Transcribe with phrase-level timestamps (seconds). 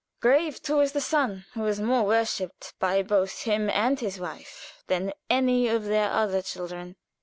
[0.19, 4.83] Grave too is the son who is more worshiped by both him and his wife
[4.87, 6.95] than any of their other children.